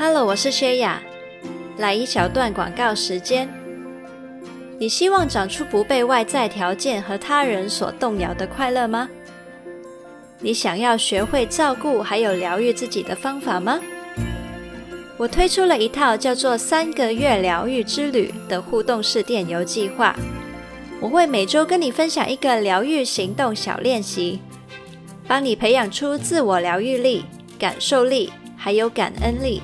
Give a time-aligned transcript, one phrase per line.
[0.00, 1.02] Hello，我是薛雅，
[1.76, 3.48] 来一小段广告时间。
[4.78, 9.08] 你希望长出不被外在条件和他人所动摇的快乐吗？
[10.38, 13.80] 你想要学会照顾还有疗愈自己的方法吗？
[15.16, 20.14] 我推出了一套叫做“三个月疗愈之旅”的互动式电邮计划。
[21.00, 24.38] 我会每周跟你分享一个疗愈行动小练习，
[25.26, 27.24] 帮你培养出自我疗愈力、
[27.58, 29.60] 感受力还有感恩力。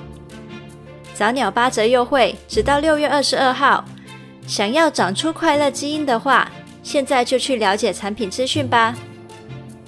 [1.15, 3.85] 早鸟八折优惠，直到六月二十二号。
[4.45, 6.51] 想要长出快乐基因的话，
[6.83, 8.93] 现在就去了解产品资讯吧。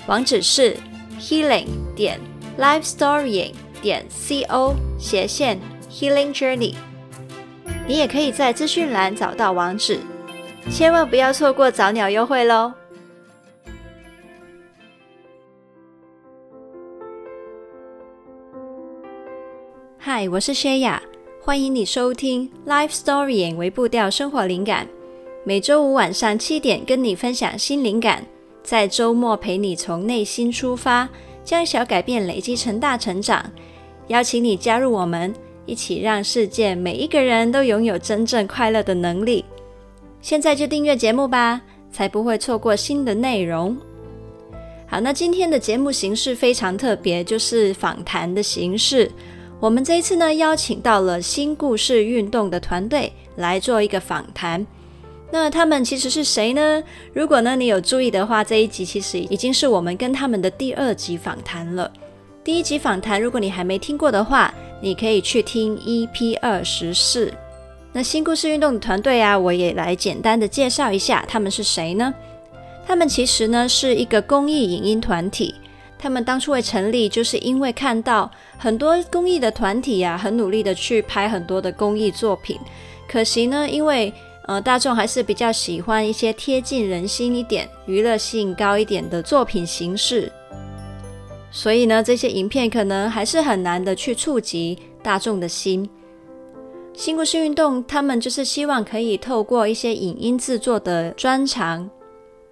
[0.07, 0.77] 网址是
[1.19, 2.17] healing 点
[2.57, 5.59] lifestorying 点 co 斜线
[5.91, 6.73] healing journey。
[7.85, 9.99] 你也可以在资讯栏找到网址，
[10.71, 12.71] 千万不要错过早鸟优惠喽！
[19.99, 21.03] 嗨，我是薛雅。
[21.47, 24.85] 欢迎你收听《Life Story》为》步调生活灵感，
[25.45, 28.21] 每周五晚上七点跟你分享新灵感，
[28.63, 31.07] 在周末陪你从内心出发，
[31.45, 33.49] 将小改变累积成大成长。
[34.07, 35.33] 邀请你加入我们，
[35.65, 39.45] 一起让世界每一个人都拥有真正快乐的能力。
[40.21, 43.77] 现在就订阅节目吧，才不会错过新的内容。
[44.85, 49.09] 好，那今天的节目形式非常特别，就是访谈的形式。
[49.59, 54.65] 我们这一次呢，邀请到了新故事运动的团队来做一个访谈。
[55.31, 56.83] 那他们其实是谁呢？
[57.11, 61.91] 如果呢你有注意的话，这一集其实已经是我们跟他们的第二集访谈了。
[62.43, 67.33] 第一集访谈，如果你还没听过的话，你可以去听 EP 二十四。
[67.91, 72.13] 那新故事运动的团队啊，我也来简单的介绍一下他们是谁呢？
[72.85, 75.55] 他们其实呢是一个公益影音团体。
[75.99, 82.59] 他们当初会成立，就是因为看到很多公益的团体啊，很努力的去拍很多的公益作品。
[83.07, 84.13] 可惜呢，因为
[84.47, 90.31] 呃大众还是比较喜欢一些贴近人心一点、娱乐性高一点的作品形式，
[91.51, 95.89] 所以呢，这些影片可能还是很难的去触及大众的心。
[96.93, 101.89] 新故事运动，他们就是希望可以透过一些影音制作的专长。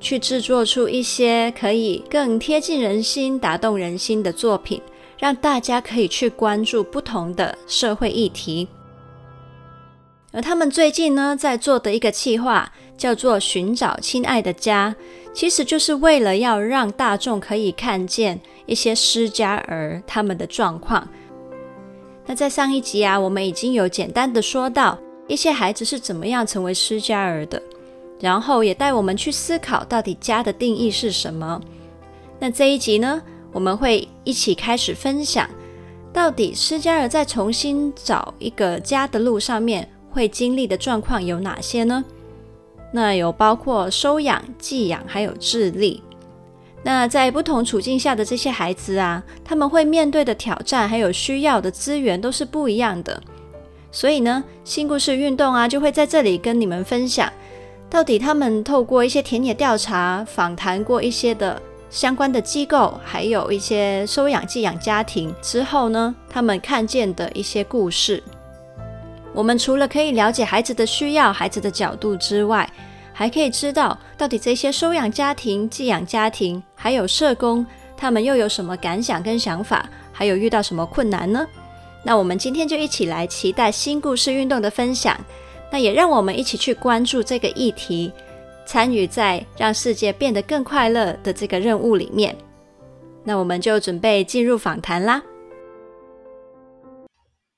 [0.05, 4.79] 去制作出一些可以更贴近人心、打动人心的作品，
[5.17, 8.67] 让大家可以去关注不同的社会议题。
[10.31, 14.95] 而他们最近呢，在做的一个企划叫做“寻找亲爱的家”，
[15.33, 21.07] 其实就是为了要让大众可以看见一些失家儿他们的状况。
[22.27, 27.59] 那在上一集啊，我们已经有简单的说到一些孩子是怎么样成为失家儿的。
[28.19, 31.61] 然后也带我们去思考，到底家的定义是什么？
[32.39, 33.21] 那这一集呢，
[33.51, 35.49] 我们会一起开始分享，
[36.11, 42.03] 到底施加尔在重新找一个家的路上面会经历的状况有哪些呢？
[42.91, 46.01] 那有包括收养、寄养，还有智力。
[46.83, 53.21] 那在不同处境下的这些孩子啊，他们会面对的挑战还有需要的资源都是不一样的。
[53.91, 57.31] 所以呢，新故事运动啊，就会在这里跟你们分享。
[57.90, 68.22] 到底他们透过一些田野调查、访谈过一些的相关的机构，还有一些收养寄养家庭之后呢，他们看见的一些故事。
[69.34, 72.69] 我们除了可以了解孩子的需要、孩子的角度之外，
[73.13, 81.47] 还可以知道到底这些收养家庭、寄养家庭，还有社工，他们又有什么感想跟想法，还有遇到什么困难呢？
[82.03, 85.18] 那我们今天就一起来期待新故事运动的分享。
[85.75, 88.09] 那也让我们一起去关注这个议题，
[88.66, 92.34] 参与在让世界变得更快乐的这个任务里面。
[93.25, 95.22] 那我们就准备进入访谈啦。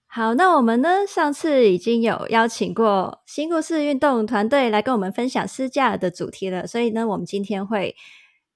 [0.08, 7.96] 好，那我们呢，上次已经有邀请过新故事运动团队来跟我们分享私驾的主题了，所以呢，我们今天会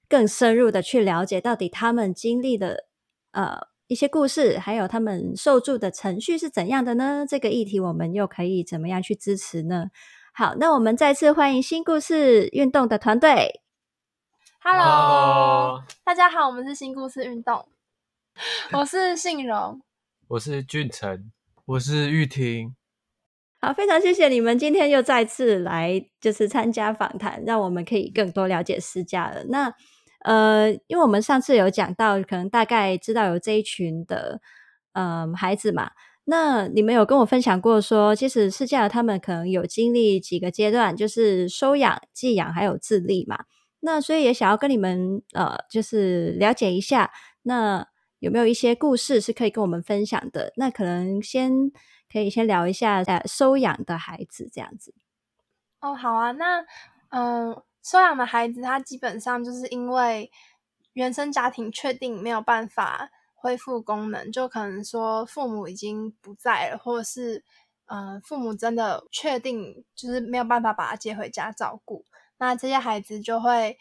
[0.08, 2.86] 更深入的去了解到底他们经历的
[3.30, 3.71] 呃。
[3.92, 7.26] 一些故事，还有他们受助的程序是怎样的呢？
[7.28, 9.90] 这个议题我们又可以怎么样去支持呢？
[10.32, 13.60] 好，那我们再次欢迎新故事运动的团队。
[14.60, 17.68] Hello，大家好，我们是新故事运动。
[18.72, 19.82] 我是信荣，
[20.26, 21.30] 我是俊成，
[21.66, 22.74] 我是玉婷。
[23.60, 29.44] 好，非常谢谢你们今天又再次来，就是参加访谈，让我们可以更多了解私家了。
[29.50, 29.74] 那
[30.24, 34.40] 呃，因为我们上次有讲到，可能大概知道有这一群的
[34.92, 35.90] 嗯、呃、孩子嘛，
[36.24, 43.44] 那你们有跟我分享过说，其实失家儿他们可能有经历几个阶段，就是收养、寄养还有自立嘛。
[43.80, 47.10] 那所以也想要跟你们呃，就是了解一下，
[47.42, 47.84] 那
[48.20, 50.52] 有没有一些故事是可以跟我们分享的？
[50.56, 51.72] 那可能先
[52.12, 54.94] 可以先聊一下呃收养的孩子这样子。
[55.80, 56.64] 哦，好啊，那
[57.08, 60.30] 嗯、收养的孩子他基本上就是因为
[60.92, 67.44] 原生家庭确定没有办法恢复功能，就可能说父母已经不在了，或者是
[67.86, 72.06] 嗯、父母真的确定就是没有办法把他接回家照顾，
[72.38, 73.76] 那这些孩子就会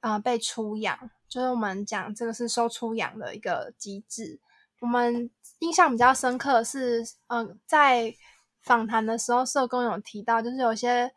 [0.00, 4.38] 啊、被出养，就是我们讲这个是收出养的一个机制。
[4.80, 5.30] 我们
[5.60, 8.14] 印象比较深刻是，嗯、呃，在
[8.60, 11.14] 访谈的时候，社工有提到，就是有些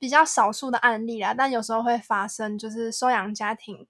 [0.00, 3.86] 比较少数的案例啦，但有时候会发生，就是收养家庭。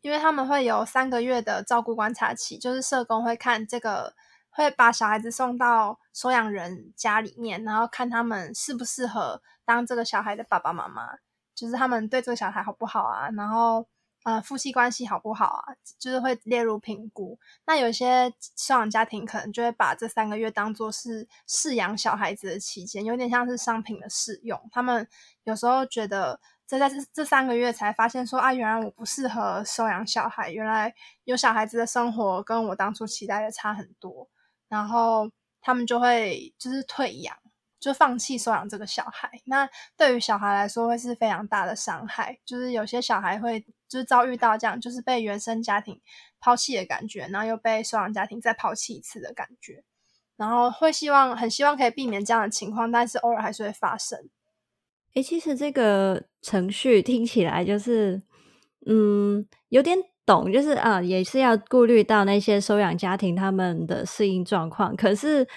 [0.00, 4.14] 因为他们会有三个月的照顾观察期，就是社工会看这个，
[4.48, 11.18] 会把小孩子送到收养人家里面，然后看他们适不适合当这个小孩的爸爸妈妈，
[11.52, 13.88] 就是他们对这个小孩好不好啊，然后
[14.28, 15.64] 呃夫妻关系好不好啊，
[15.98, 17.38] 就是会列入评估。
[17.66, 24.60] 那有些收养家庭可能就会把这三个月当做是饲养小孩子的期间，有点像是商品的试用。
[24.70, 25.08] 他们
[25.44, 26.38] 有时候觉得。
[26.70, 34.28] 这在这这三个月才发现说啊，原来我不适合收养小孩，原来有小孩子的生活跟我当初期待的差很多，
[34.68, 35.30] 然后
[35.62, 37.34] 他们就会就是退养，
[37.80, 39.30] 就放弃收养这个小孩。
[39.46, 39.66] 那
[39.96, 46.00] 对于小孩来说会是非常大的伤害，就是有些小孩会就是遭遇到这样，就是被原生家庭
[46.38, 49.82] 抛弃的感觉，然后又被收养家庭再抛弃一次的感觉，
[50.36, 54.28] 然后会希望很希望可以避免这样的情况，但是偶尔还是会发生。
[55.14, 58.22] 诶，其实这个程序听起来就是，
[58.86, 64.94] 嗯，有点懂，就是啊，也是要顾虑到那些收养家庭他们的适应状况。
[64.94, 65.48] 可是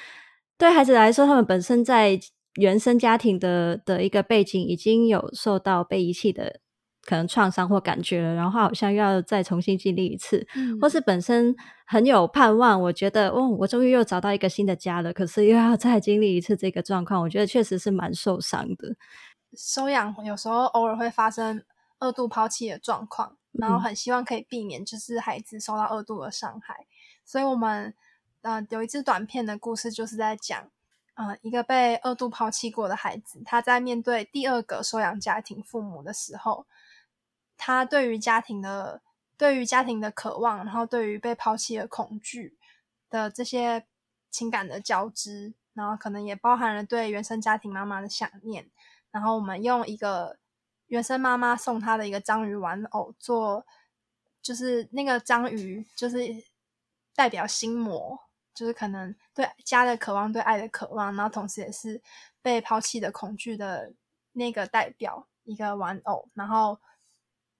[0.57, 2.17] 对孩子来说，他们本身在
[2.55, 6.60] 原生家庭的的一个背景已经有受到被遗弃的
[7.05, 11.55] 可能创伤或感觉了，然后好像又要再重新经历一次，嗯，或是本身
[11.85, 18.95] 很有盼望，我觉得哦，我终于又找到一个新的家了，可是又要再经历一次这个状况，我觉得确实是蛮受伤的。
[19.57, 21.63] 收养有时候偶尔会发生
[21.99, 26.85] 二度抛弃的状况，然后很希望可以避免就是孩子受到二度的伤害。
[27.25, 27.93] 所以我们
[28.43, 30.69] 呃有一支短片的故事，就是在讲
[31.15, 36.65] 呃一个被二度抛弃过的孩子，他在面对第二个收养家庭父母的时候，
[37.63, 39.03] 他对于家庭的
[39.37, 42.57] 对于家庭的渴望，然后对于被抛弃的恐惧
[43.07, 43.85] 的这些
[44.31, 48.71] 情感的交织，然后可能也包含了对原生家庭妈妈的想念。
[49.11, 50.39] 然后我们用一个
[50.87, 53.63] 原生妈妈送她的一个章鱼玩偶做，
[54.41, 56.17] 就是那个章鱼就是
[57.13, 58.17] 代表心魔，
[58.55, 62.01] 就是可能对家的渴望，对爱的渴望，然后同时也是
[62.41, 63.93] 被抛弃的恐惧的
[64.31, 66.79] 那个代表一个玩偶，然后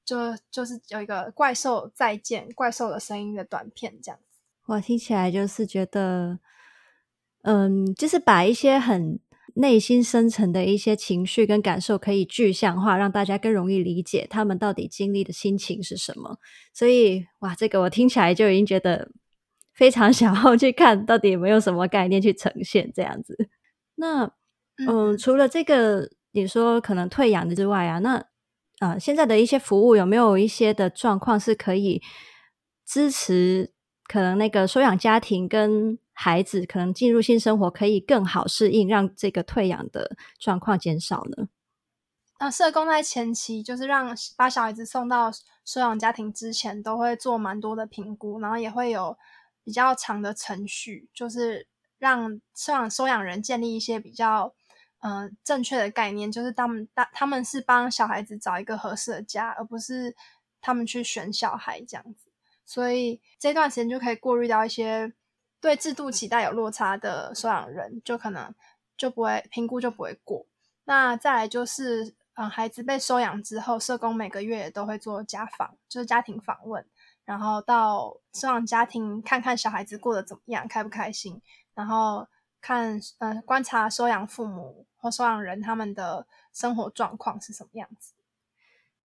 [0.05, 4.39] 就就是有一个怪兽再见，怪兽的声音的短片这样子。
[4.67, 6.39] 我听起来就是觉得，
[7.43, 9.19] 嗯，就是把一些很。
[9.53, 16.37] 内心深层的一些情绪跟感受可以具象化，让大家更容易理解他们到底经历的心情是什么。
[16.73, 19.11] 所以，哇，这个我听起来就已经觉得
[19.73, 23.49] 非常 想要去看到底有没有什么概念去呈现这样子。
[23.95, 24.23] 那，
[24.77, 28.25] 嗯，嗯除了这个你说可能退养的之外啊，那
[28.81, 32.01] 呃，现在的一些服务有没有一些的状况是可以
[32.83, 33.71] 支持
[34.07, 41.47] 可能那个收养家庭跟孩子可能进入性生活可以更好适应，让这个退养的状况减少呢？
[42.39, 45.31] 呃，社工在前期就是让把小孩子送到
[45.63, 49.15] 收养家庭之前，都会做蛮多的评估，然后也会有
[49.63, 51.67] 比较长的程序，就是
[51.99, 54.55] 让收养收养人建立一些比较、
[55.01, 60.15] 呃、正确的概念，就是他们他他们是帮小孩子找一个合适的家，而不是
[60.61, 62.31] 他们去选小孩这样子。
[62.65, 65.13] 所以这段时间就可以过滤掉一些。
[65.63, 68.51] 对制度期待有落差的收养人，就可能
[68.97, 70.43] 就不会评估，就不会过。
[70.85, 76.83] 那再来就是，嗯，孩子被收养之后，社工每个月也都会做家访，就是家庭访问，
[77.25, 81.39] 然后到收养家庭看看小孩子过得怎么样，开不开心，
[81.75, 82.27] 然后
[82.59, 88.13] 看，嗯，观察收养父母或收养人他们的生活状况是什么样子。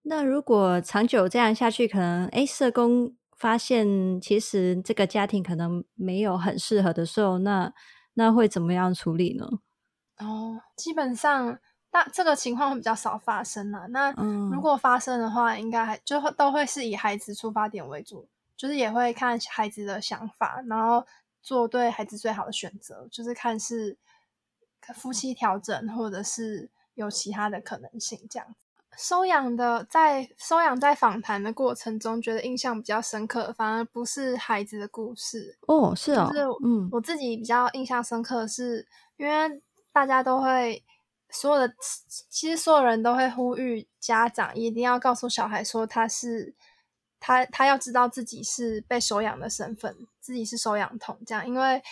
[0.03, 3.17] 那如果长久这样下去，可能，哎，社工。
[3.39, 7.71] 发现其实这个家庭可能没有很适合的时候，那
[8.15, 9.47] 那会怎么样处理呢？
[10.17, 11.59] 哦，基本上
[11.93, 13.85] 那这个情况会比较少发生啦。
[13.91, 14.11] 那
[14.51, 18.27] 如果发生的话，嗯、应该还就会都会是以孩子出发点为主，
[18.57, 21.07] 就是也会看孩子的想法，然后
[21.43, 23.99] 做对孩子最好的选择，就是看是
[24.95, 28.55] 夫妻调整，或者是有其他的可能性这样。
[28.99, 38.87] 收养的，在收养在访谈的过程中，觉得印象比较深刻，反而不是孩子的故事哦，是哦，就是嗯，我自己比较印象深刻的是，嗯、
[39.19, 39.63] 因为
[39.93, 40.83] 大家都会
[41.29, 41.75] 所有的，
[42.31, 46.55] 其实所有人都会呼吁家长一定要告诉小孩说他是
[47.21, 51.83] 他他要知道自己是被收养的身份，自己是收养童这样，因为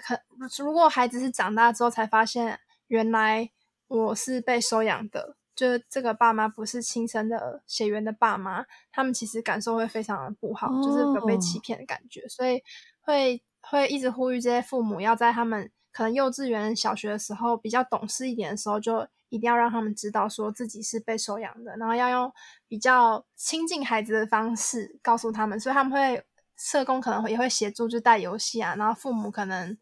[0.00, 0.18] 可
[0.58, 2.58] 如果孩子是长大之后才发现，
[2.88, 3.50] 原来
[3.88, 5.36] 我是被收养的。
[5.56, 12.60] 就是这个爸妈不是亲生的血缘的爸妈，他们其实感受会非常的不好，哦、就是有被欺骗的感觉，所以
[13.00, 22.32] 会会一直呼吁这些父母要在他们可能幼稚园、小学的时候比较懂事一点的时候，就一定要让他们知道说自己是被收养的，然后要用
[22.66, 26.20] 比较亲近孩子的方式告诉他们，所以他们会
[26.56, 29.76] 社工可能也会协助就带游戏啊，然后父母可能。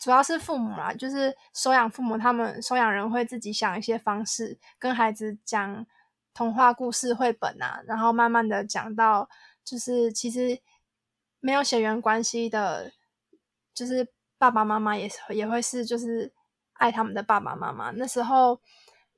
[0.00, 5.86] 主要是父母啦，就是收养父母，他们收养人会自己想一些方式跟孩子讲
[6.34, 9.28] 童话故事绘本啊，然后慢慢的讲到，
[9.64, 10.60] 就是其实
[11.38, 12.92] 没有血缘关系的，
[13.72, 16.32] 就是爸爸妈妈也是也会是就是
[16.72, 17.92] 爱他们的爸爸妈妈。
[17.92, 18.60] 那时候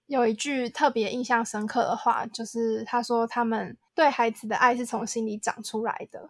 [0.07, 6.29] 有一句特别印象深刻的话，就是他说他们对孩子的爱是从心里长出来的，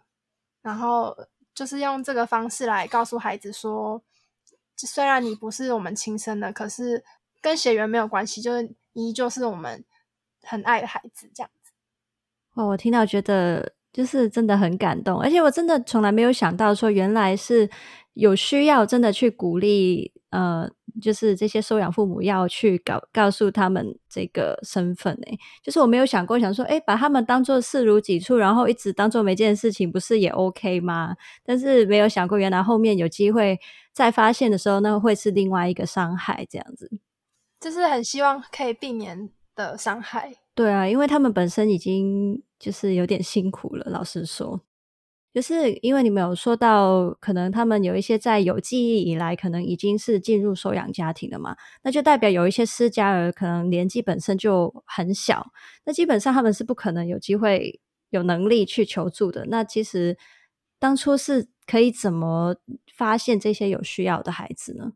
[0.67, 1.17] 然后
[1.55, 4.03] 就是用这个方式来告诉孩子说。
[4.79, 7.03] 虽然你不是我们亲生的，可是
[7.41, 9.83] 跟血缘没有关系，就是你就是我们
[10.43, 11.73] 很爱的孩子，这样子。
[12.53, 17.71] 哦，我听到觉得就是真的很感动，而且我真的从来没有想到说，原来是
[18.13, 20.71] 有需要真的去鼓励，呃，
[21.01, 31.15] 就是这些收养父母要去告告诉他们这个身份诶，就是我没有想过想说，诶，把他们当做视如己出，然后一直当做每件事情，不是也 OK 吗？
[31.45, 33.59] 但是没有想过，原来后面有机会。
[33.93, 36.99] 再发现的时候，那会是另外一个伤害，这样子，
[37.59, 40.35] 就是很希望可以避免的伤害。
[40.55, 43.87] 对啊，因为他们本身已经就是有点辛苦了。
[43.91, 44.61] 老实说，
[45.37, 55.53] 就是因为你们有说到，可能他们有一些在有记忆以来，可能已经是进入收养家庭了嘛，那就代表有一些失家儿可能年纪本身就很小，
[55.85, 57.79] 那基本上他们是不可能有机会
[58.09, 59.45] 有能力去求助的。
[59.51, 60.17] 那其实
[60.79, 62.57] 当初是可以怎么
[62.97, 64.95] 发现这些有需要的孩子呢？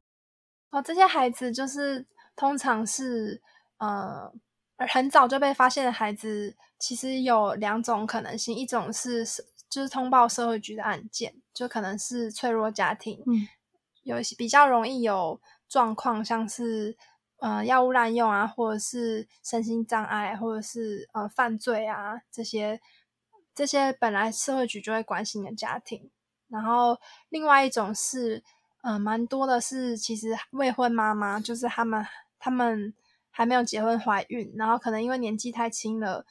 [0.70, 3.42] 哦，这些孩子就是通常是
[3.76, 4.32] 呃
[4.88, 9.22] 很早就被发现的孩子，其实有两种可能性，一种是
[9.70, 13.48] 就是通报社会局的案件，就可能是脆弱家庭，嗯，
[14.02, 16.96] 有比较容易有状况，像是
[17.38, 22.80] 呃药物滥用啊，或者是身心障碍，或者是呃犯罪啊这些，
[23.54, 26.10] 这些本来社会局就会关心的家庭。
[26.48, 26.98] 然后，
[27.28, 28.38] 另外一种是，
[28.82, 32.04] 嗯、呃，蛮多的是，其实未婚妈妈，就是他们，
[32.40, 32.92] 他们
[33.30, 36.26] 还没有结婚怀孕，然后可能因为年纪太轻了，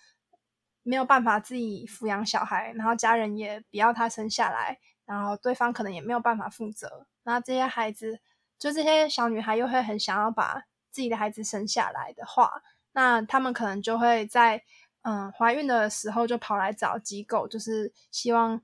[0.90, 8.20] 没有办法自己抚养小孩，然后家人也不要他生下来，然后对方可能也没有办法负责，那这些孩子，
[8.58, 14.64] 就这些小女孩又会很想要把自己的孩子生下来的话，那他们可能就会在，
[15.04, 18.62] 嗯，怀孕的时候就跑来找机构，就是希望。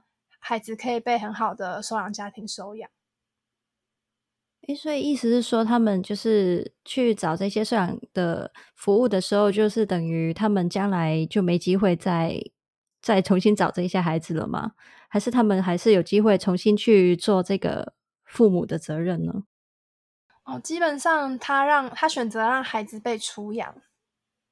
[0.48, 2.88] 孩子可以被很好的收养家庭收养，
[4.68, 12.42] 诶，所以意思是说，他们就是去找这些社养的服务的时候，就是等于他们将来就没机会再
[13.02, 14.72] 再重新找这些孩子了吗？
[15.08, 17.94] 还是他们还是有机会重新去做这个
[18.26, 19.44] 父母的责任呢？
[20.46, 23.76] 哦，基本上他让他选择让孩子被出养，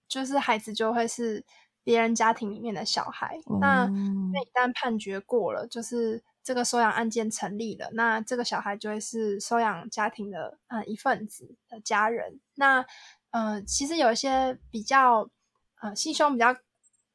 [0.07, 1.43] 就是孩子就会是。
[1.85, 3.85] 别人家庭里面的小孩，嗯、那
[4.31, 12.39] 那一旦判决过了，就是这个收养案件成立了，那这个小孩就会是收养家庭的呃一份子的家人。
[12.55, 12.85] 那
[13.31, 15.29] 呃，其实有一些比较
[15.81, 16.55] 呃心胸比较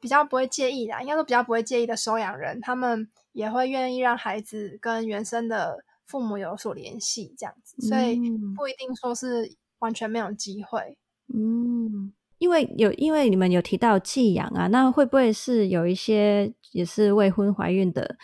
[0.00, 8.16] 比较不会介意的，应该说比较不会介意的收养人，他们也会愿意让孩子跟原生的父母有所联系，这样子，所以
[8.56, 10.96] 不一定说是完全没有机会。
[11.34, 12.12] 嗯。
[12.38, 18.16] 因为有，因为你们有提到寄养啊，那会不会是有一些也是未婚怀孕的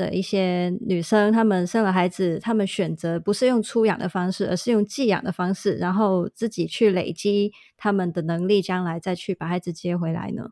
[0.00, 10.50] 的一些女生，她们生了孩子，她们选择不是用出养的方式，而是用寄养的方式，然后自己去累积他们的能力，将来再去把孩子接回来呢？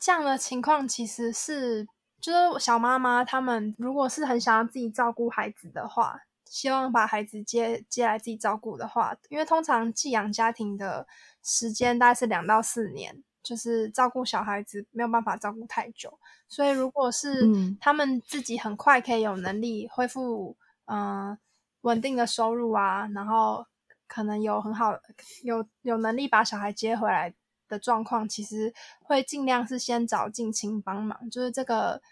[0.00, 1.86] 这样的情况其实是，
[2.20, 11.06] 就是小妈妈她们如果是很想要自己照顾孩子的话，希望把孩子接接来自己照顾的话，因为通常寄养家庭的。
[11.48, 17.48] 时间大概是两到四年，就是照顾小孩子没有办法照顾太久，所以如果是
[17.78, 21.38] 他们自己很快可以有能力恢复，嗯、呃，
[21.82, 23.64] 稳定的收入啊，然后
[24.08, 24.98] 可能有很好
[25.44, 27.32] 有有能力把小孩接回来
[27.68, 32.02] 的状况，其实会尽量是先找近亲帮忙，就是这个，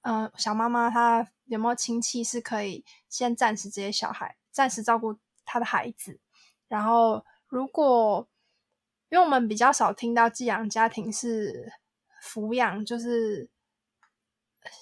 [0.00, 6.18] 嗯、呃，小妈妈她有没有亲戚是可以先暂时这些小孩，暂时照顾她的孩子。
[6.66, 8.26] 然后，如果
[9.12, 11.70] 因为我们比较少听到寄养家庭是
[12.24, 13.50] 抚养，就是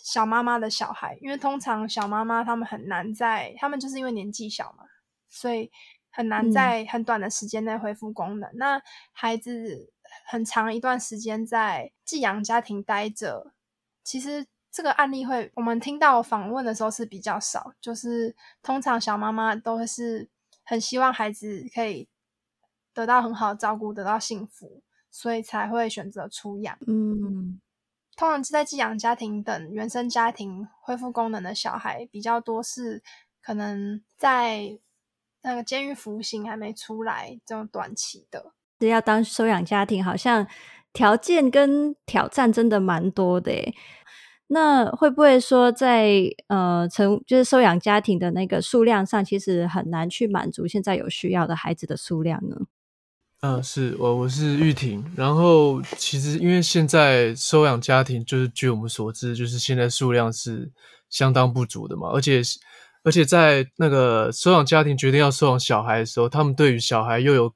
[0.05, 4.85] 小妈妈的小孩，因为通常小妈妈他们很难在，他们就是因为年纪小嘛，
[5.29, 5.71] 所以。
[6.13, 8.51] 很难在很短的时间内恢复功能。
[8.51, 8.57] 嗯。
[8.57, 8.83] 那
[9.13, 9.93] 孩子
[10.27, 13.53] 很长一段时间在寄养家庭待着，
[14.03, 17.73] 其实这个案例会我们听到访问的时候是比较少。
[17.81, 20.29] 就是通常小妈妈都是
[20.65, 22.09] 很希望孩子可以
[23.01, 26.77] 得到很好的照顾，得到幸福，所以才会选择出养。
[26.87, 27.61] 嗯，
[28.17, 33.03] 通常是在寄养家庭等原生家庭恢复功能的小孩比较多，是
[33.43, 34.79] 可能在。
[35.43, 40.47] 那个监狱服刑还没出来，这种短期的，是要当收养家庭，好像
[40.93, 43.75] 条件跟挑战真的蛮多的诶。
[44.49, 52.59] 那会不会说在呃成就是收养家庭的那个数量上，其实很难去满足现在有需要的孩子的数量呢？
[53.41, 60.71] 嗯、呃，是我我是玉婷，然后其实因为现在收养家庭就是据我们所知，就是现在数量是
[61.09, 62.43] 相当不足的嘛，而且。
[63.03, 67.51] 而且在那个收养家庭决定要收养小孩的时候，他们对于小孩又有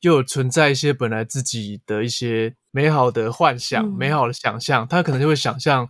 [0.00, 4.86] 又有存在一些本来自己的一些美好的幻想、嗯、美好的想象。
[4.86, 5.88] 他可能就会想象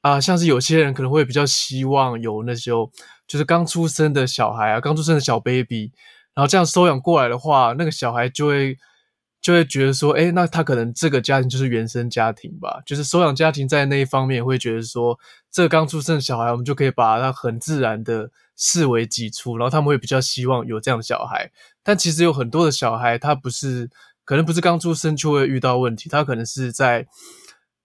[0.00, 2.90] 啊、呃，像是有些人可能会比较希望有那时候
[3.26, 5.92] 就是刚出生的小孩啊，刚出生的小 baby，
[6.38, 8.78] 然后这样收养过来的话，那个小孩就会
[9.40, 12.80] 就会觉得说，诶，那他可能这个家庭就是原生家庭吧？
[12.86, 15.18] 就是收养家庭在那一方面会觉得说。
[15.50, 21.50] 这刚出生的小孩，我们就可以把他很自然的视为己出，然后他们会比较希望有这样的小孩。
[21.82, 23.88] 但其实有很多的小孩，他不是
[24.26, 27.06] 可能不是刚出生就会遇到问题，他可能是在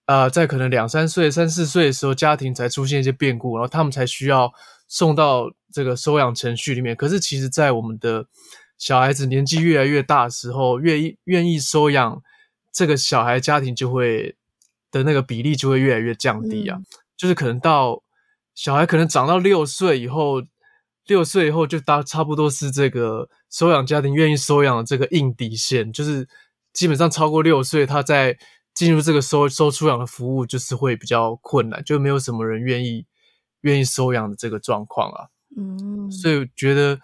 [0.04, 4.52] 啊、在可能两三岁、三四岁的时候，家庭才出现一些变故，然后他们才需要
[4.86, 6.94] 送到这个收养程序里面。
[6.94, 8.26] 可是其实，在我们的
[8.78, 12.22] 小孩子年纪越来越大的时候，愿意愿意收养
[12.72, 14.36] 这个小孩家庭就会
[14.90, 16.76] 的那个比例就会越来越降低啊。
[16.78, 16.84] 嗯
[17.16, 18.02] 就是可能到
[18.56, 20.42] 小孩可能长到六岁以后，
[21.06, 26.28] 六岁以后就大差不多是这个收养家庭愿意收养的这个硬底线，就是
[26.72, 28.36] 基本上超过六岁，他在
[28.74, 33.06] 进入这个收收出养的服务就是会比较困难，就没有什么人愿意
[33.64, 35.26] 愿意收养的这个状况啊。
[35.56, 36.98] 嗯，所以觉得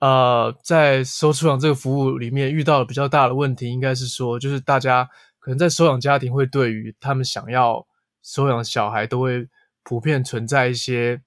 [0.00, 7.86] 呃，在收出养这个服务里面遇到了比较大的问题，应该是说，就是大家可能在收养家庭会对于他们想要。
[8.28, 9.46] 收养小孩都会
[9.84, 11.22] 普遍存在一些，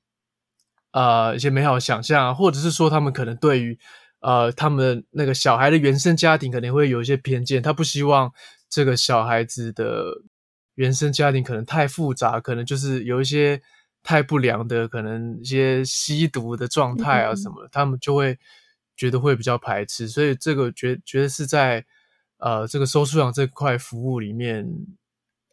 [0.92, 3.80] 呃，一些美好的想象啊，或者是说他们可能对于，
[4.20, 8.30] 呃，他们那个小孩的原生家庭可能会有一些偏见，他不希望
[8.70, 10.24] 这个小孩子的
[10.76, 13.62] 原生家庭可能太复杂，可能就是有一些
[14.04, 18.38] 太不良的，可能一些吸毒的状态啊什么，嗯，他们就会
[18.96, 21.86] 觉得会比较排斥，所以这个觉觉得是在
[22.38, 24.68] 呃这个收出养这块服务里面。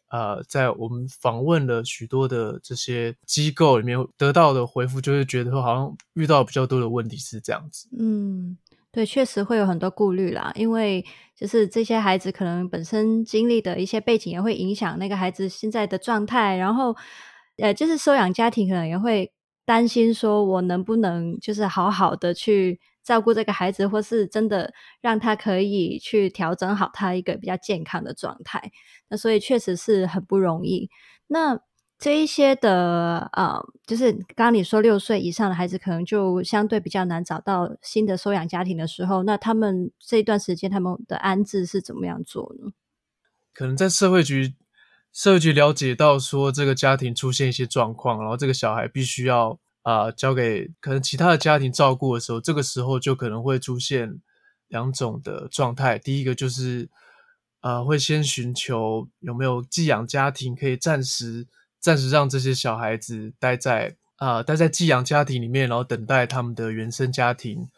[0.09, 7.89] 呃，在我们访问了许多的这些机构里面得到的回复，就是觉得说好像遇到比较多的问题是这样子。
[7.99, 8.57] 嗯，
[8.89, 11.05] 对，确实会有很多顾虑啦，因为
[11.35, 16.95] 就是这些孩子可能本身经历的一些背景也会影响那个孩子现在的状态，然后
[17.57, 19.31] 呃，就是收养家庭可能也会
[19.65, 22.79] 担心说，我能不能就是好好的去。
[23.07, 28.69] 照顾这个孩子，或是真的让他可以去调整好他一个比较健康的状态，
[29.07, 30.89] 那所以确实是很不容易。
[31.27, 31.57] 那
[31.97, 42.71] 这一些的呃，就是刚刚你说六岁以上的孩子，可能就相对比较难找到新的收养家庭的时候，那他们这一段时间他们的安置是怎么样做呢？
[43.53, 44.53] 可能在社会局，
[45.17, 49.57] 社局了解到说这个家庭出现一些状况，然后这个小孩必须要。
[49.83, 54.19] 啊、交给可能其他的家庭照顾的时候，这个时候就可能会出现
[54.67, 55.97] 两种的状态。
[55.97, 56.89] 第一个就是，
[57.61, 61.47] 呃，会先寻求有没有寄养家庭可以暂时
[61.79, 67.69] 暂时让这些小孩子待在啊、待在寄养家庭里面，然后等待他们的原生家庭，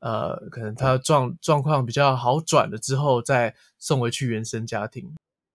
[0.00, 5.10] 呃，可能他状状况比较好转了之后，再送回去原生家庭。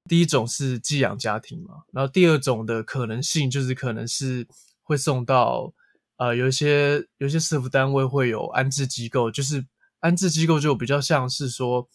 [0.10, 4.45] 第一种是寄养家庭嘛，然后第二种的可能性就是可能是
[4.84, 5.74] 会送到。
[6.22, 9.65] 呃，有一些有一些社福单位会有安置机构，就是
[10.02, 11.88] 安置机构就比较像是说，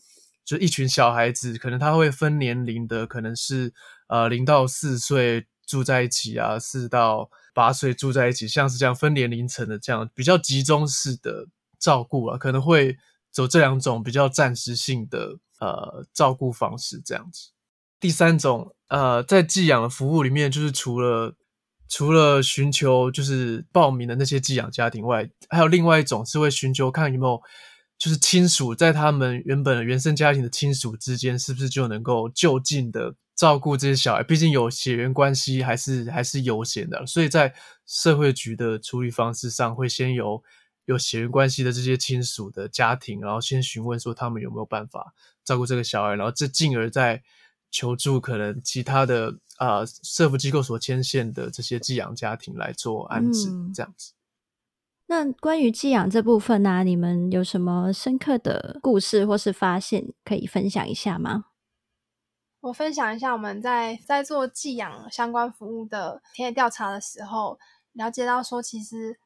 [0.47, 3.75] 就一群小孩子，可能他会分年龄的，可能是
[4.09, 11.47] 呃零到四岁住在一起啊，四到八岁住在一起，像是这样分年龄层的这样比较集中式的
[11.79, 12.97] 照顾啊，可能会
[13.31, 17.51] 走这两种比较暂时性的呃照顾方式这样子。
[18.05, 21.35] 第三种，呃，在寄养的服务里面，就是除了
[21.89, 27.41] 除了寻求就是报名的那些寄养家庭外，还有另外一种是会寻求看有没有
[27.97, 34.23] 就是亲属在他们原本的原生家庭的亲属之间，是不是就能够就近的照顾这些小孩？
[34.23, 37.55] 毕竟有血缘关系还是还是优先的，所以在
[37.87, 40.43] 社会局的处理方式上，会先由
[40.85, 47.23] 有血缘关系的这些亲属的家庭，然后先询问说他们有没有办法照顾这个小孩，然后这进而再。
[47.75, 54.13] 求助可能其他的啊、呃，社福机构所牵线的这些寄养家庭来做安置，嗯、这样子。
[55.07, 61.47] 那关于寄养这部分呢、啊，你们有什么深刻的故事或是发现可以分享一下吗？
[62.61, 67.59] 我分享一下，我们在在做寄养相关服务的田野调查的时候，
[67.95, 69.19] 了解到说，其实。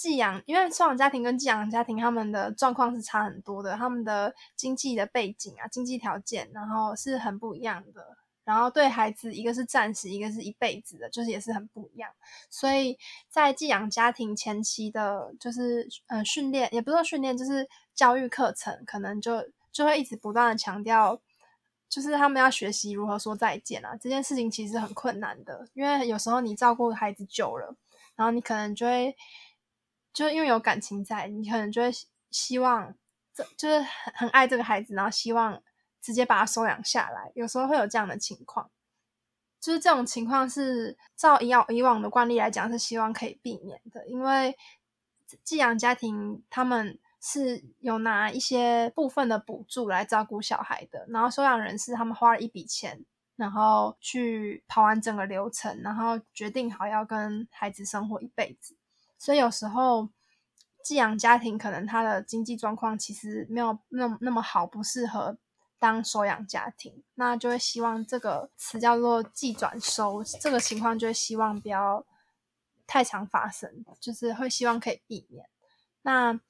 [0.00, 8.16] 寄养，因为收养家庭跟寄养家庭他们的状况是差很多的，他们的经济的背景啊、经济条件，然后是很不一样的。
[8.42, 12.10] 然后对孩子，一个是暂时，一个是一辈子的，就是也是很不一样。
[12.48, 21.20] 所以在寄养家庭前期的，就是呃训练，也不是说训练，就是教育课程，可能就就会一直不断的强调，
[21.90, 23.94] 就是他们要学习如何说再见啊。
[24.00, 27.76] 这件事情其实很困难的，因为有时候你照顾孩子久了，
[28.16, 29.14] 然后你可能就会。
[30.12, 31.90] 就是因为有感情在，你可能就会
[32.30, 32.94] 希望，
[33.32, 35.62] 这就是很很爱这个孩子，然后希望
[36.00, 37.30] 直接把他收养下来。
[37.34, 38.70] 有时候会有这样的情况，
[39.60, 44.56] 就是这种情况是照以往以往的惯例来讲是希望可以避免的，因为
[45.44, 53.04] 寄养家庭他们是有拿一些部分的补助来照顾小孩的，然后收养人是他们花了一笔钱，
[53.36, 58.74] 然后去跑完整个流程，然后决定好要跟孩子生活一辈子。
[59.20, 60.08] 所以有时候
[60.82, 65.36] 寄养家庭可能他的经济状况其实没有那么那么好，不适合
[65.78, 72.06] 当收养家庭，那就会希望这个词叫做寄转收，这个情况就会希望不要
[72.86, 75.46] 太常发生，就是会希望可以避免。
[76.00, 76.40] 那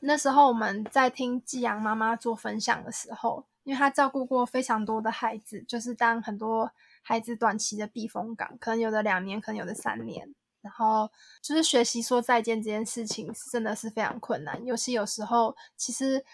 [0.00, 10.34] 那时候我们在听寄养妈妈做分享的时候，因为她照顾过非常多的孩子，就是当很多孩子短期的避风港，可能有的两年，可能有的三年。
[10.60, 14.64] 然后就是学习说再见这件事情，真的是非常困难。
[14.64, 16.24] 尤其有时候，其实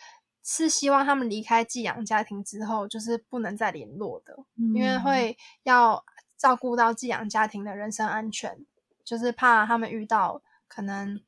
[0.43, 6.05] 是希望他们离开寄养家庭之后，就是不能再联络的，嗯、因为会要
[6.37, 8.65] 照顾到寄养家庭的人身安全，
[9.05, 11.21] 就是怕他们遇到可能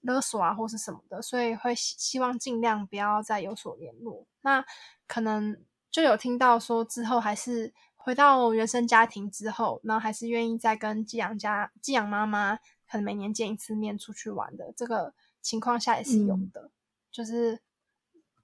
[0.00, 4.26] 勒索啊或是什么的，所以会希望尽量不要再有所联络。
[4.42, 4.64] 那
[5.06, 5.56] 可能
[5.90, 7.74] 就有听到说之后还是。
[8.08, 12.56] 回到原生家庭之后，然后还是愿意再跟寄养家、寄养妈妈
[12.90, 16.62] 可能每年见一次面出去玩的这个情况下也是有的。
[16.62, 16.70] 嗯、
[17.12, 17.60] 就是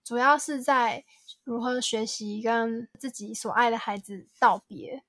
[0.04, 1.02] 主要是在
[1.44, 5.02] 如何学习跟自己所爱的孩子道别，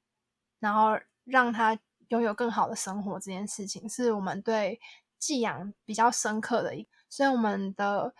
[0.60, 4.80] 然后让他拥有更好的生活这件事情，是我们对
[5.20, 6.88] 寄养比较深刻的一。
[7.10, 8.16] 所以我们的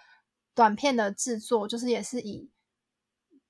[0.54, 2.50] 短片的制作就是也是以。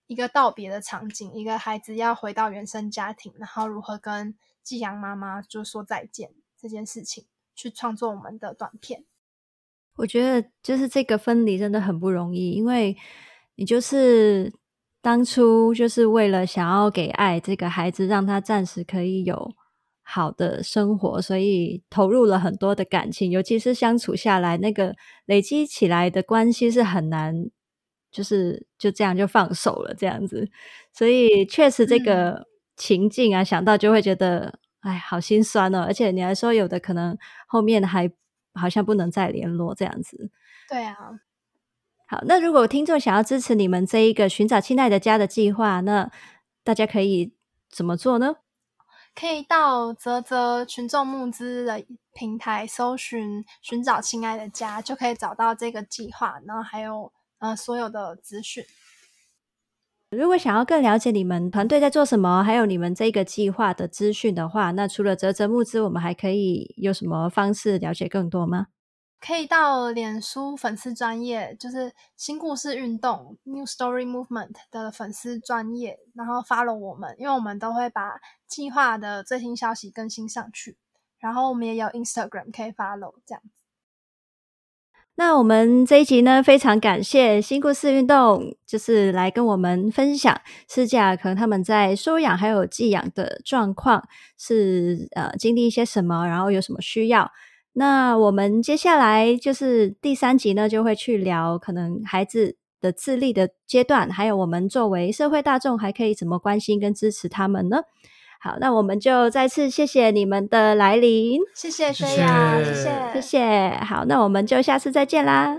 [0.08, 9.06] 一个道别的场景，一个孩子要回到原生家庭，然后如何跟寄养妈妈就说再见这件事情，去创作我们的短片。
[9.98, 12.96] 我觉得就是这个分离真的很不容易，因为
[13.56, 14.54] 你就是
[15.02, 19.56] 当初就是为了想要给爱这个孩子，让他暂时可以有
[20.04, 27.50] 好的生活，所以投入了很多的感情，尤其是相处下来，那个累积起来的关系是很难。
[28.16, 30.50] 就是就这样就放手了，这样子，
[30.94, 32.48] 所以确实这个
[32.78, 35.84] 情境啊，嗯、想到就会觉得，哎，好心酸哦。
[35.86, 38.10] 而且你还说有的可能后面还
[38.54, 40.32] 好像不能再联络这样子。
[40.70, 40.96] 对啊。
[42.08, 46.10] 好，那如果听众想要支持你们这一个寻找亲爱的家的计划，那
[46.64, 47.34] 大家可以
[47.70, 48.38] 怎么做呢？
[49.14, 57.12] 可以到泽泽群众募资的平台搜寻“寻找亲爱的家”，就可以找到这个计划，然后还有。
[57.40, 58.66] 呃，所有的资讯。
[60.12, 68.68] 如果想要更了解你们团队在做什么，还有你们这个计划的资讯的话，那除了啧啧募资，我们还可以有什么方式了解更多吗？
[69.20, 80.78] 可以到脸书粉丝专业，就是新故事运动 （New Story Movement） 的粉丝专业，然后 follow 我们，因为我们都会把计划的最新消息更新上去。
[81.18, 83.42] 然后我们也有 Instagram 可以 follow，这样。
[85.18, 94.06] 那我们这一集呢，非常感谢新故事运动，就是来跟我们分享思嘉可能他们在收养还有寄养的状况
[94.38, 97.32] 是呃经历一些什么，然后有什么需要。
[97.72, 107.84] 那我们接下来就是第三集呢，就会去聊可能孩子的自立的阶段，还有我们作为社会大众还可以怎么关心跟支持他们呢？
[108.46, 113.70] 好，那我们就再次谢谢你们的来临，谢谢轩雅，谢谢谢谢。
[113.84, 115.58] 好，那我们就下次再见啦。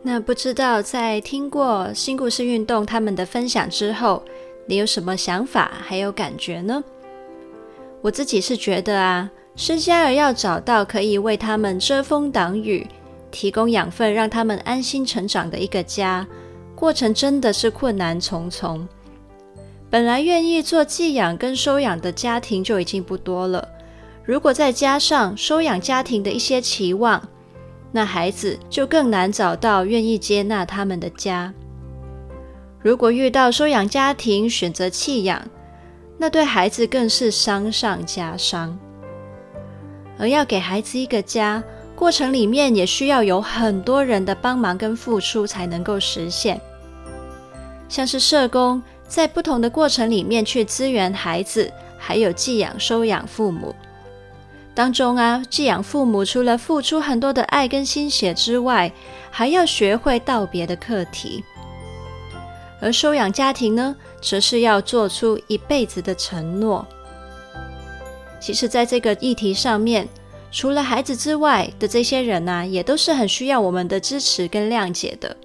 [0.00, 4.22] 那不知道在听过新故事运动他们的分享之后，
[4.64, 6.84] 你有什么想法还有感觉呢？
[8.00, 12.86] 我自己是觉得啊，失家儿要找到可以为他们遮风挡雨、
[13.32, 16.24] 提供养分，让他们安心成长的一个家，
[16.80, 18.88] 过程真的是困难重重。
[19.90, 23.68] 本来愿意做寄养跟收养的家庭就已经不多了，
[24.24, 27.22] 如果再加上收养家庭的一些期望，
[27.92, 31.52] 那孩子就更难找到愿意接纳他们的家。
[32.80, 35.46] 如果遇到收养家庭选择弃养，
[36.16, 38.78] 那对孩子更是伤上加伤。
[40.18, 41.62] 而要给孩子一个家，
[41.94, 46.58] 过程里面也需要有很多人的帮忙跟付出才能够实现。
[47.90, 53.74] 像是社工在不同的过程里面去支援孩子，还有寄养收养父母。
[54.72, 58.90] 当中啊，寄养父母除了付出很多的爱跟心血之外，
[59.30, 61.42] 还要学会道别的课题；
[62.80, 66.86] 而收养家庭呢，则是要做出一辈子的承诺。
[68.38, 70.08] 其实，在这个议题上面，
[70.52, 75.36] 除了孩子之外的这些人啊，也都是很需要我们的支持跟谅解的。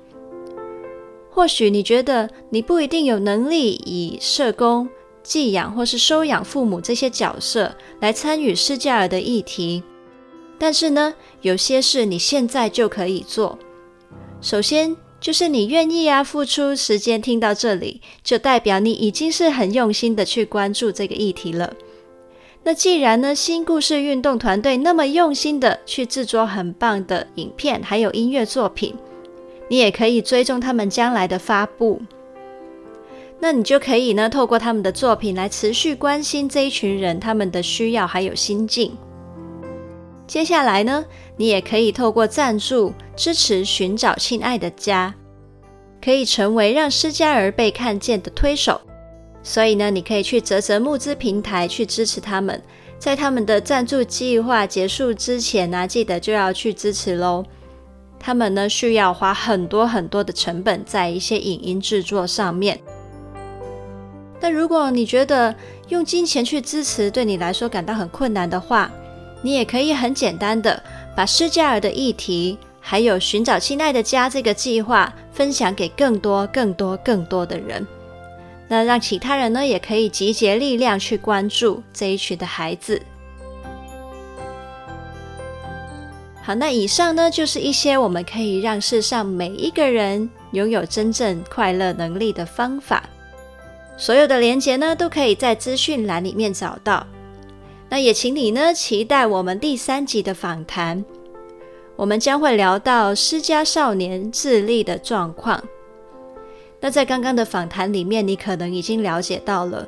[1.36, 4.88] 或许你觉得你不一定有能力以社工。
[5.22, 9.82] 寄养或是收养父母这些角色来参与失家儿的议题，
[10.60, 13.58] 但是呢，有些事你现在就可以做。
[14.40, 21.74] 首先就是你愿意啊，付出时间听到这里，就代表你已经是很用心的去关注这个议题了。
[22.62, 28.94] 那既然呢，新故事运动团队那么用心的去制作很棒的影片，还有音乐作品，
[29.68, 32.02] 你也可以追踪他们将来的发布。
[33.40, 38.98] 那你就可以呢，透过他们的作品来持续关心这一群人他们的需要还有心境。
[40.26, 41.06] 接下来呢，
[41.38, 45.14] 你也可以透过赞助支持寻找亲爱的家，
[46.04, 48.82] 可以成为让失家儿被看见的推手。
[49.44, 52.60] 所以呢，你可以去啧啧募资平台去支持他们，
[52.98, 57.44] 在他们的赞助计划结束之前呢，记得就要去支持喽。
[58.26, 62.80] 他们呢，需要花很多很多的成本在一些影音制作上面。
[64.40, 65.54] 但如果你觉得
[65.90, 68.92] 用金钱去支持对你来说感到很困难的话，
[69.44, 70.82] 你也可以很简单的
[71.16, 77.86] 把施加尔的议题，还有寻找亲爱的家这个计划分享给更多、更多、更多的人。
[78.68, 83.00] 那让其他人呢也可以集结力量去关注这一群的孩子。
[86.46, 93.04] 好，那以上呢就是一些我们可以让世上每一个人拥有真正快乐能力的方法。
[93.98, 97.08] 所有的连接呢，都可以在资讯栏里面找到。
[97.90, 101.04] 那也请你呢，期待我们第三集的访谈。
[101.96, 105.64] 我们将会聊到失家少年自立的状况。
[106.80, 109.88] 那在刚刚的访谈里面，你可能已经了解到了，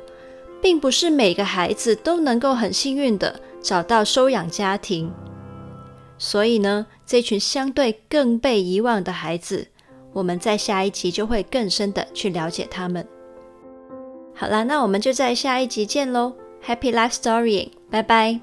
[0.60, 5.08] 并不是每个孩子都能够很幸运的找到收养家庭。
[6.18, 9.68] 所以呢，这群相对更被遗忘的孩子，
[10.12, 13.06] 我们在下一集就会更深的去了解他们。
[14.34, 18.40] 好啦，那我们就在下一集见喽！Happy Life Story，拜拜。